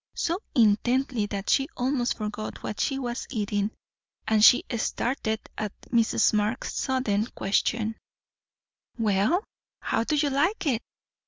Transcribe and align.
So 0.15 0.39
intently 0.55 1.27
that 1.27 1.47
she 1.47 1.67
almost 1.77 2.17
forgot 2.17 2.63
what 2.63 2.79
she 2.79 2.97
was 2.97 3.27
eating, 3.29 3.69
and 4.27 4.43
she 4.43 4.63
started 4.75 5.39
at 5.59 5.79
Mrs. 5.93 6.33
Marx's 6.33 6.73
sudden 6.73 7.27
question 7.27 7.95
"Well, 8.97 9.43
how 9.79 10.03
do 10.03 10.15
you 10.15 10.31
like 10.31 10.65
it? 10.65 10.81